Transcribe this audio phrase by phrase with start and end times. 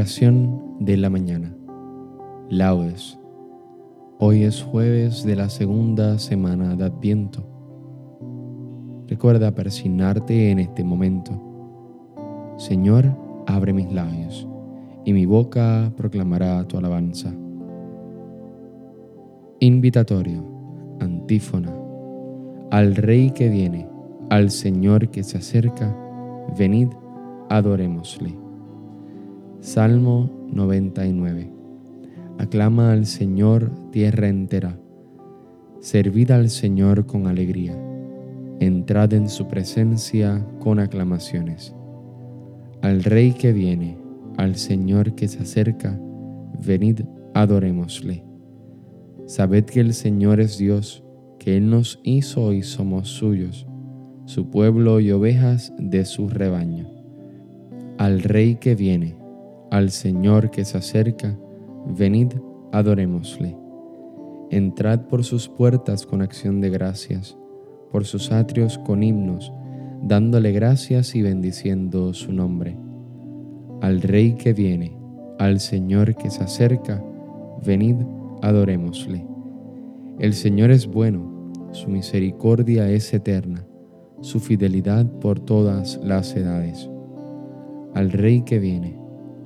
[0.00, 1.54] Oración de la mañana.
[2.48, 3.18] Laudes.
[4.18, 7.44] Hoy es jueves de la segunda semana de Adviento.
[9.08, 11.32] Recuerda persignarte en este momento.
[12.56, 13.14] Señor,
[13.46, 14.48] abre mis labios,
[15.04, 17.34] y mi boca proclamará tu alabanza.
[19.58, 20.42] Invitatorio,
[20.98, 21.76] antífona.
[22.70, 23.86] Al Rey que viene,
[24.30, 25.94] al Señor que se acerca,
[26.56, 26.88] venid,
[27.50, 28.39] adorémosle.
[29.60, 31.50] Salmo 99.
[32.38, 34.78] Aclama al Señor tierra entera.
[35.80, 37.76] Servid al Señor con alegría.
[38.58, 41.74] Entrad en su presencia con aclamaciones.
[42.80, 43.98] Al Rey que viene,
[44.38, 46.00] al Señor que se acerca,
[46.66, 47.02] venid,
[47.34, 48.24] adorémosle.
[49.26, 51.04] Sabed que el Señor es Dios,
[51.38, 53.66] que Él nos hizo y somos suyos,
[54.24, 56.88] su pueblo y ovejas de su rebaño.
[57.98, 59.19] Al Rey que viene,
[59.70, 61.38] al Señor que se acerca,
[61.86, 62.32] venid,
[62.72, 63.56] adorémosle.
[64.50, 67.38] Entrad por sus puertas con acción de gracias,
[67.92, 69.52] por sus atrios con himnos,
[70.02, 72.76] dándole gracias y bendiciendo su nombre.
[73.80, 74.98] Al Rey que viene,
[75.38, 77.02] al Señor que se acerca,
[77.64, 77.96] venid,
[78.42, 79.24] adorémosle.
[80.18, 83.64] El Señor es bueno, su misericordia es eterna,
[84.20, 86.90] su fidelidad por todas las edades.
[87.94, 88.99] Al Rey que viene,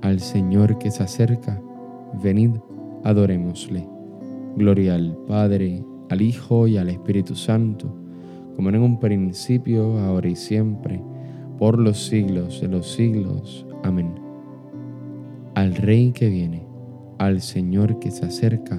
[0.05, 1.59] al Señor que se acerca,
[2.23, 2.51] venid,
[3.05, 3.89] adorémosle.
[4.55, 7.97] Gloria al Padre, al Hijo y al Espíritu Santo,
[8.55, 11.03] como en un principio, ahora y siempre,
[11.59, 13.67] por los siglos de los siglos.
[13.83, 14.15] Amén.
[15.55, 16.67] Al Rey que viene,
[17.19, 18.79] al Señor que se acerca,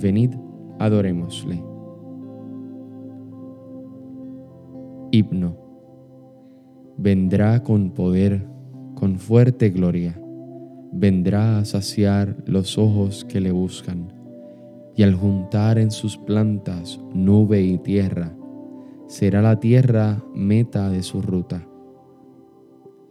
[0.00, 0.30] venid,
[0.78, 1.62] adorémosle.
[5.10, 5.54] Himno.
[6.96, 8.46] Vendrá con poder,
[8.94, 10.18] con fuerte gloria
[10.92, 14.12] vendrá a saciar los ojos que le buscan,
[14.94, 18.34] y al juntar en sus plantas nube y tierra,
[19.06, 21.66] será la tierra meta de su ruta.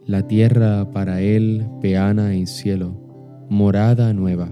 [0.04, 2.94] La tierra para él peana y cielo,
[3.48, 4.48] morada nueva,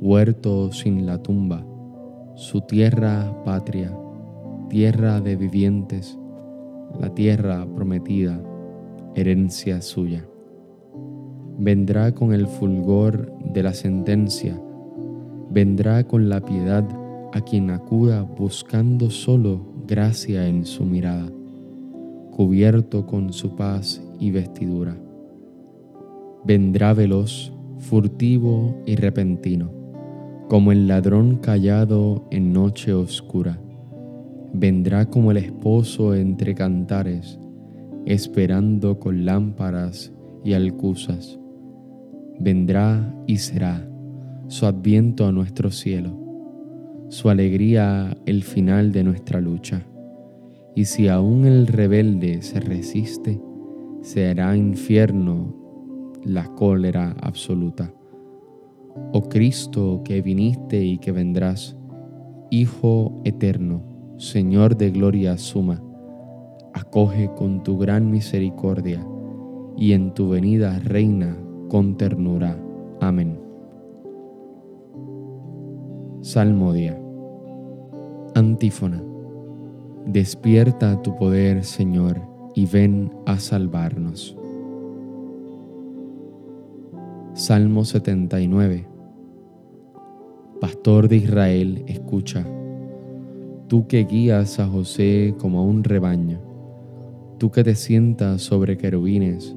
[0.00, 1.66] huerto sin la tumba,
[2.34, 3.96] su tierra patria,
[4.68, 6.18] tierra de vivientes,
[7.00, 8.40] la tierra prometida,
[9.14, 10.26] herencia suya
[11.58, 14.60] vendrá con el fulgor de la sentencia,
[15.50, 16.84] vendrá con la piedad
[17.32, 21.30] a quien acuda buscando solo gracia en su mirada,
[22.30, 24.96] cubierto con su paz y vestidura.
[26.44, 29.70] Vendrá veloz, furtivo y repentino,
[30.48, 33.58] como el ladrón callado en noche oscura.
[34.52, 37.38] Vendrá como el esposo entre cantares,
[38.04, 40.12] esperando con lámparas
[40.44, 41.40] y alcusas
[42.38, 43.86] vendrá y será
[44.48, 46.16] su adviento a nuestro cielo,
[47.08, 49.86] su alegría el final de nuestra lucha.
[50.74, 53.40] Y si aún el rebelde se resiste,
[54.02, 55.54] será infierno
[56.24, 57.92] la cólera absoluta.
[59.12, 61.76] Oh Cristo que viniste y que vendrás,
[62.50, 63.82] Hijo eterno,
[64.18, 65.82] Señor de gloria suma,
[66.72, 69.04] acoge con tu gran misericordia
[69.76, 71.36] y en tu venida reina
[71.68, 72.58] con ternura.
[73.00, 73.38] Amén.
[76.22, 77.00] Salmodia.
[78.34, 79.02] Antífona.
[80.06, 82.20] Despierta tu poder, Señor,
[82.54, 84.36] y ven a salvarnos.
[87.34, 88.86] Salmo 79.
[90.60, 92.46] Pastor de Israel, escucha.
[93.68, 96.40] Tú que guías a José como a un rebaño,
[97.38, 99.54] tú que te sientas sobre querubines,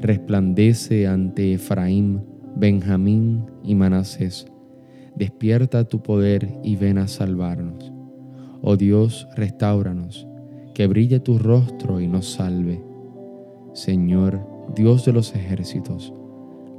[0.00, 2.22] resplandece ante Efraín,
[2.56, 4.46] Benjamín y Manasés.
[5.14, 7.92] Despierta tu poder y ven a salvarnos.
[8.62, 10.26] Oh Dios, restauranos,
[10.74, 12.82] que brille tu rostro y nos salve.
[13.72, 16.12] Señor, Dios de los ejércitos,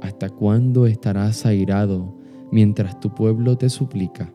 [0.00, 2.16] ¿hasta cuándo estarás airado
[2.52, 4.32] mientras tu pueblo te suplica?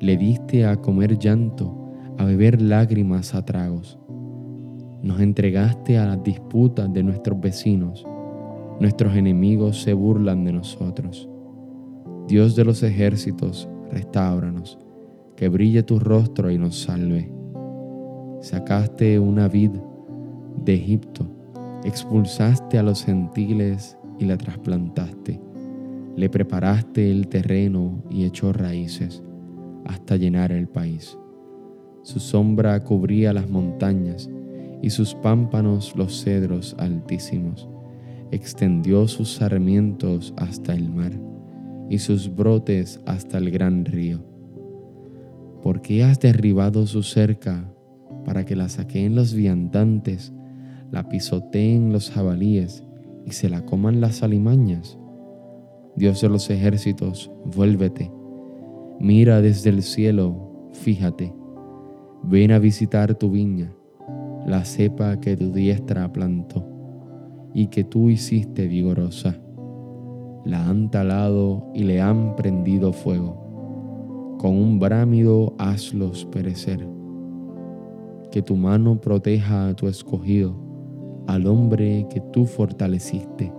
[0.00, 3.98] Le diste a comer llanto, a beber lágrimas a tragos
[5.02, 8.06] nos entregaste a las disputas de nuestros vecinos.
[8.80, 11.28] Nuestros enemigos se burlan de nosotros.
[12.26, 14.78] Dios de los ejércitos, restauranos,
[15.36, 17.30] que brille tu rostro y nos salve.
[18.40, 19.70] Sacaste una vid
[20.64, 21.26] de Egipto,
[21.84, 25.40] expulsaste a los gentiles y la trasplantaste.
[26.16, 29.22] Le preparaste el terreno y echó raíces
[29.84, 31.16] hasta llenar el país.
[32.02, 34.28] Su sombra cubría las montañas
[34.82, 37.68] y sus pámpanos los cedros altísimos.
[38.30, 41.12] extendió sus sarmientos hasta el mar
[41.88, 44.22] y sus brotes hasta el gran río.
[45.62, 47.72] ¿Por qué has derribado su cerca
[48.24, 50.32] para que la saqueen los viandantes,
[50.90, 52.84] la pisoteen los jabalíes
[53.24, 54.98] y se la coman las alimañas?
[55.96, 58.12] Dios de los ejércitos, vuélvete,
[59.00, 61.34] mira desde el cielo, fíjate,
[62.22, 63.72] ven a visitar tu viña,
[64.48, 66.66] la cepa que tu diestra plantó
[67.54, 69.36] y que tú hiciste vigorosa.
[70.44, 74.36] La han talado y le han prendido fuego.
[74.38, 76.86] Con un brámido hazlos perecer.
[78.30, 80.54] Que tu mano proteja a tu escogido,
[81.26, 83.52] al hombre que tú fortaleciste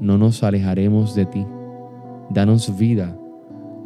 [0.00, 1.46] no nos alejaremos de ti.
[2.30, 3.18] Danos vida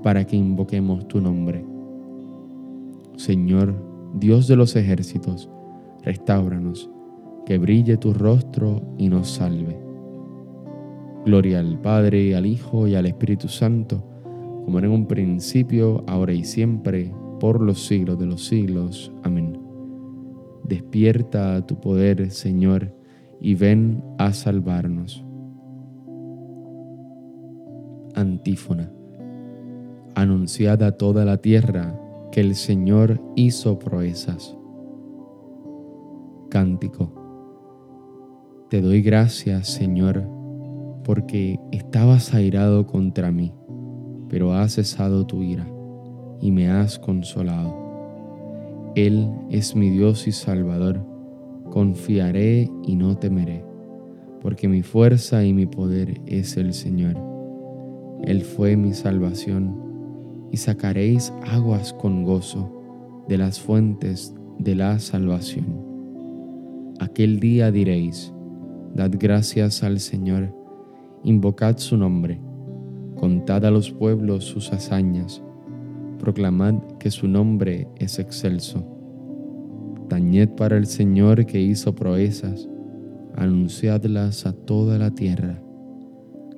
[0.02, 1.64] para que invoquemos tu nombre.
[3.16, 3.74] Señor,
[4.14, 5.50] Dios de los ejércitos,
[6.08, 6.90] restauranos,
[7.44, 9.78] que brille tu rostro y nos salve.
[11.26, 14.02] Gloria al Padre, al Hijo y al Espíritu Santo,
[14.64, 19.12] como era en un principio, ahora y siempre, por los siglos de los siglos.
[19.22, 19.60] Amén.
[20.64, 22.90] Despierta tu poder, Señor,
[23.38, 25.22] y ven a salvarnos.
[28.14, 28.90] Antífona.
[30.14, 32.00] Anunciad a toda la tierra
[32.32, 34.57] que el Señor hizo proezas.
[36.48, 37.12] Cántico.
[38.70, 40.28] Te doy gracias, Señor,
[41.04, 43.54] porque estabas airado contra mí,
[44.28, 45.66] pero has cesado tu ira
[46.40, 48.92] y me has consolado.
[48.94, 51.04] Él es mi Dios y Salvador,
[51.70, 53.64] confiaré y no temeré,
[54.40, 57.28] porque mi fuerza y mi poder es el Señor
[58.24, 65.87] él fue mi salvación, y sacaréis aguas con gozo de las fuentes de la salvación.
[67.00, 68.32] Aquel día diréis,
[68.94, 70.54] Dad gracias al Señor,
[71.24, 72.40] invocad su nombre,
[73.16, 75.42] contad a los pueblos sus hazañas,
[76.18, 78.84] proclamad que su nombre es excelso.
[80.08, 82.68] Tañed para el Señor que hizo proezas,
[83.36, 85.62] anunciadlas a toda la tierra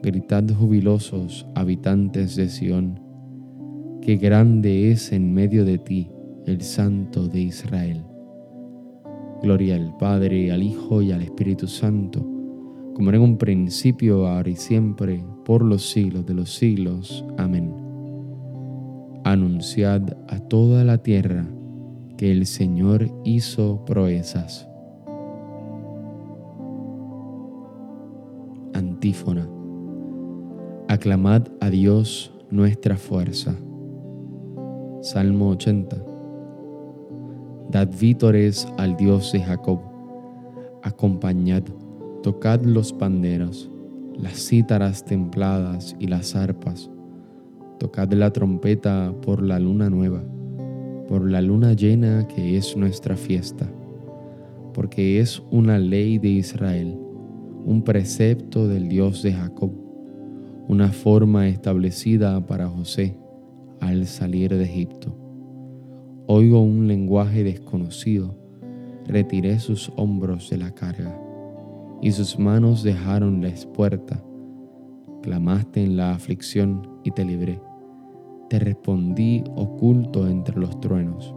[0.03, 2.99] Gritad jubilosos, habitantes de Sión,
[4.01, 6.11] que grande es en medio de ti
[6.47, 8.03] el Santo de Israel.
[9.43, 12.21] Gloria al Padre, al Hijo y al Espíritu Santo,
[12.95, 17.25] como era en un principio, ahora y siempre, por los siglos de los siglos.
[17.39, 17.75] Amén.
[19.25, 21.47] Anunciad a toda la tierra
[22.17, 24.69] que el Señor hizo proezas.
[28.75, 29.49] Antífona
[30.91, 33.55] Aclamad a Dios nuestra fuerza.
[35.03, 36.10] Salmo 80.
[37.71, 39.81] Dad vítores al Dios de Jacob.
[40.83, 41.63] Acompañad,
[42.23, 43.71] tocad los panderos,
[44.15, 46.91] las cítaras templadas y las arpas.
[47.79, 50.23] Tocad la trompeta por la luna nueva,
[51.09, 53.67] por la luna llena que es nuestra fiesta,
[54.75, 56.99] porque es una ley de Israel,
[57.65, 59.91] un precepto del Dios de Jacob
[60.71, 63.17] una forma establecida para José
[63.81, 65.20] al salir de Egipto.
[66.33, 68.37] Oigo un lenguaje desconocido,
[69.05, 71.21] retiré sus hombros de la carga
[72.01, 74.23] y sus manos dejaron la espuerta.
[75.23, 77.61] Clamaste en la aflicción y te libré.
[78.49, 81.35] Te respondí oculto entre los truenos.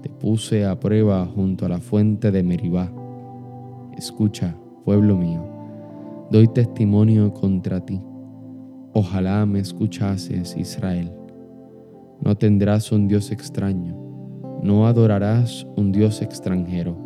[0.00, 2.90] Te puse a prueba junto a la fuente de Meribá.
[3.98, 4.56] Escucha,
[4.86, 5.44] pueblo mío,
[6.30, 8.00] doy testimonio contra ti
[8.94, 11.12] Ojalá me escuchases, Israel.
[12.22, 14.05] No tendrás un Dios extraño,
[14.62, 16.96] no adorarás un Dios extranjero.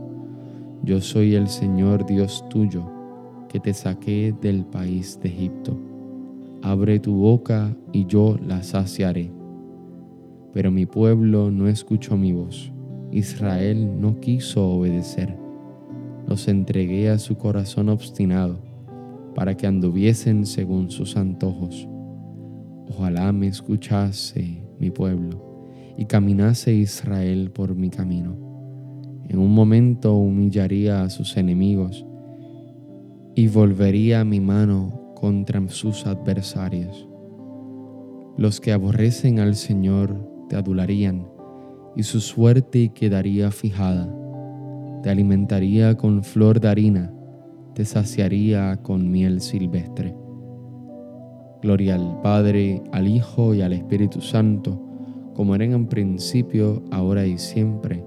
[0.82, 2.90] Yo soy el Señor Dios tuyo,
[3.48, 5.78] que te saqué del país de Egipto.
[6.62, 9.32] Abre tu boca y yo la saciaré.
[10.52, 12.72] Pero mi pueblo no escuchó mi voz,
[13.12, 15.36] Israel no quiso obedecer.
[16.26, 18.58] Los entregué a su corazón obstinado
[19.34, 21.88] para que anduviesen según sus antojos.
[22.88, 25.49] Ojalá me escuchase mi pueblo
[26.00, 28.36] y caminase Israel por mi camino.
[29.28, 32.04] En un momento humillaría a sus enemigos
[33.36, 37.08] y volvería mi mano contra sus adversarios.
[38.36, 41.28] Los que aborrecen al Señor te adularían
[41.94, 44.12] y su suerte quedaría fijada.
[45.04, 47.14] Te alimentaría con flor de harina
[47.74, 50.14] te saciaría con miel silvestre.
[51.62, 54.89] Gloria al Padre, al Hijo y al Espíritu Santo,
[55.40, 58.04] como era en principio, ahora y siempre,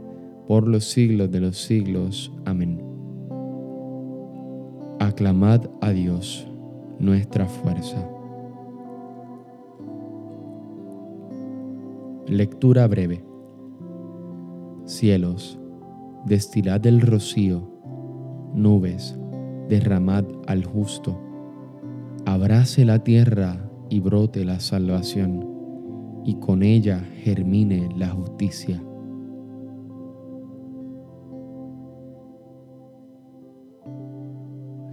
[0.48, 2.32] por los siglos de los siglos.
[2.46, 2.80] Amén.
[5.00, 6.48] aclamad a Dios,
[7.00, 8.08] nuestra fuerza.
[12.28, 13.25] Lectura breve.
[14.86, 15.58] Cielos,
[16.25, 17.68] destilad del rocío,
[18.54, 19.18] nubes,
[19.70, 21.20] derramad al justo.
[22.28, 25.53] Abrace la tierra y brote la salvación,
[26.25, 28.82] y con ella germine la justicia.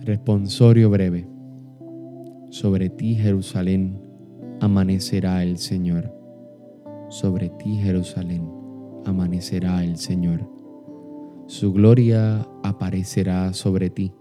[0.01, 1.29] Responsorio breve.
[2.51, 4.01] Sobre ti, Jerusalén,
[4.61, 6.13] amanecerá el Señor.
[7.09, 8.49] Sobre ti, Jerusalén,
[9.05, 10.49] amanecerá el Señor.
[11.47, 14.13] Su gloria aparecerá sobre ti.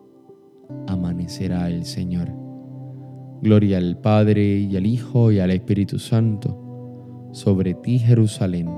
[0.87, 2.29] Amanecerá el Señor.
[3.41, 6.68] Gloria al Padre y al Hijo y al Espíritu Santo.
[7.31, 8.69] Sobre ti, Jerusalén,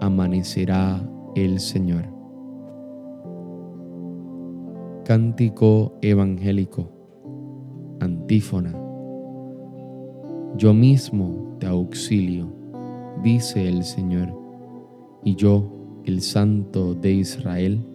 [0.00, 2.04] amanecerá el Señor.
[5.04, 6.90] Cántico evangélico.
[8.00, 8.74] Antífona.
[10.56, 12.52] Yo mismo te auxilio,
[13.22, 14.34] dice el Señor,
[15.22, 15.72] y yo,
[16.04, 17.86] el Santo de Israel,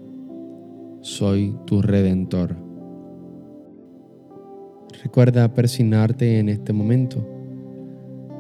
[1.01, 2.55] soy tu redentor.
[5.03, 7.40] Recuerda persignarte en este momento.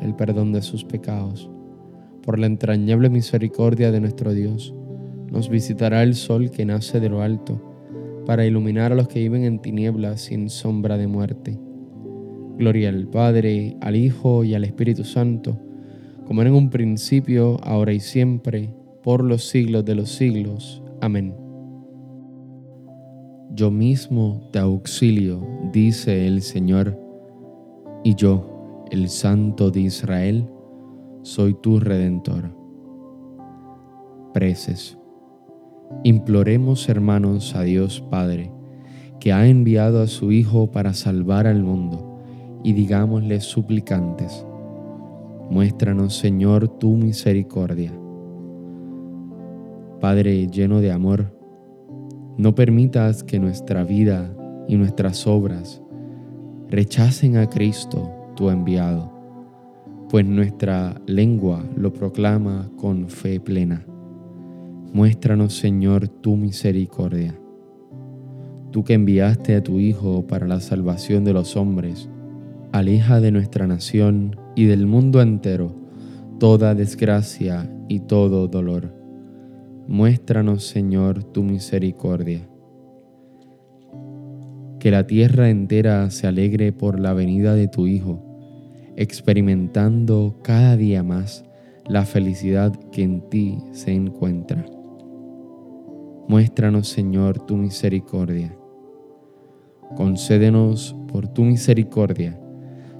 [0.00, 1.50] el perdón de sus pecados.
[2.22, 4.74] Por la entrañable misericordia de nuestro Dios,
[5.30, 7.60] nos visitará el sol que nace de lo alto,
[8.26, 11.58] para iluminar a los que viven en tinieblas sin sombra de muerte.
[12.58, 15.58] Gloria al Padre, al Hijo y al Espíritu Santo,
[16.26, 18.70] como era en un principio, ahora y siempre,
[19.02, 20.82] por los siglos de los siglos.
[21.00, 21.34] Amén.
[23.52, 26.96] Yo mismo te auxilio, dice el Señor,
[28.04, 28.49] y yo,
[28.90, 30.48] el Santo de Israel,
[31.22, 32.50] soy tu redentor.
[34.34, 34.98] Preces.
[36.02, 38.50] Imploremos, hermanos, a Dios Padre,
[39.20, 42.18] que ha enviado a su Hijo para salvar al mundo,
[42.64, 44.44] y digámosle suplicantes,
[45.50, 47.92] muéstranos, Señor, tu misericordia.
[50.00, 51.36] Padre lleno de amor,
[52.36, 54.34] no permitas que nuestra vida
[54.66, 55.82] y nuestras obras
[56.68, 59.12] rechacen a Cristo, tu enviado,
[60.08, 63.84] pues nuestra lengua lo proclama con fe plena
[64.94, 67.38] Muéstranos, Señor, tu misericordia.
[68.70, 72.08] Tú que enviaste a tu Hijo para la salvación de los hombres,
[72.72, 75.76] aleja de nuestra nación y del mundo entero
[76.38, 78.94] toda desgracia y todo dolor.
[79.86, 82.48] Muéstranos, Señor, tu misericordia.
[84.80, 88.29] Que la tierra entera se alegre por la venida de tu Hijo,
[89.00, 91.42] experimentando cada día más
[91.86, 94.66] la felicidad que en ti se encuentra.
[96.28, 98.54] Muéstranos, Señor, tu misericordia.
[99.96, 102.38] Concédenos por tu misericordia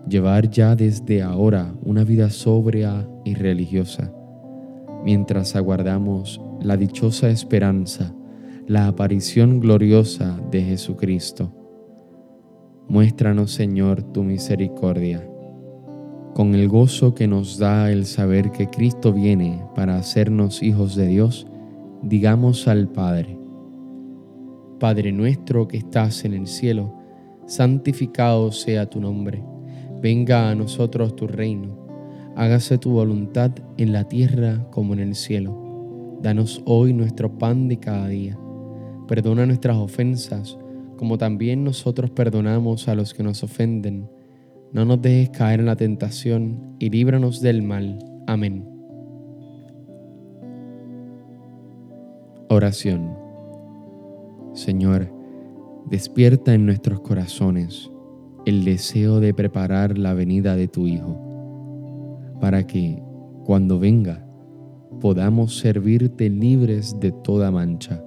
[0.09, 4.11] llevar ya desde ahora una vida sobria y religiosa,
[5.05, 8.15] mientras aguardamos la dichosa esperanza,
[8.67, 11.55] la aparición gloriosa de Jesucristo.
[12.89, 15.30] Muéstranos, Señor, tu misericordia.
[16.35, 21.07] Con el gozo que nos da el saber que Cristo viene para hacernos hijos de
[21.07, 21.47] Dios,
[22.03, 23.39] digamos al Padre,
[24.79, 26.95] Padre nuestro que estás en el cielo,
[27.47, 29.45] santificado sea tu nombre,
[30.01, 31.77] venga a nosotros tu reino,
[32.37, 36.19] hágase tu voluntad en la tierra como en el cielo.
[36.23, 38.39] Danos hoy nuestro pan de cada día,
[39.07, 40.57] perdona nuestras ofensas
[41.01, 44.07] como también nosotros perdonamos a los que nos ofenden.
[44.73, 47.99] No nos dejes caer en la tentación y líbranos del mal.
[48.29, 48.65] Amén.
[52.49, 53.17] Oración.
[54.53, 55.13] Señor,
[55.87, 57.91] despierta en nuestros corazones
[58.47, 61.19] el deseo de preparar la venida de tu Hijo,
[62.41, 63.03] para que,
[63.45, 64.25] cuando venga,
[65.01, 68.03] podamos servirte libres de toda mancha.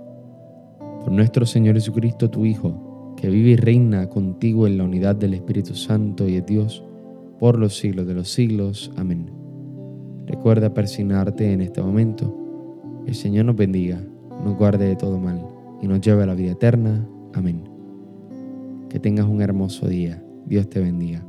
[1.02, 2.93] Por nuestro Señor Jesucristo, tu Hijo,
[3.24, 6.84] que vive y reina contigo en la unidad del Espíritu Santo y de Dios,
[7.40, 8.92] por los siglos de los siglos.
[8.98, 9.32] Amén.
[10.28, 12.36] Recuerda persignarte en este momento.
[13.08, 14.04] El Señor nos bendiga,
[14.44, 15.42] nos guarde de todo mal
[15.82, 17.08] y nos lleve a la vida eterna.
[17.32, 17.64] Amén.
[18.90, 20.22] Que tengas un hermoso día.
[20.46, 21.26] Dios te bendiga.